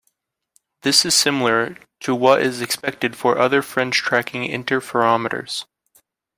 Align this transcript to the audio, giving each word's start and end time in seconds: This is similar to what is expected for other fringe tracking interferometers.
This 0.81 1.05
is 1.05 1.13
similar 1.13 1.77
to 1.99 2.15
what 2.15 2.41
is 2.41 2.59
expected 2.59 3.15
for 3.15 3.37
other 3.37 3.61
fringe 3.61 3.97
tracking 3.99 4.49
interferometers. 4.49 5.65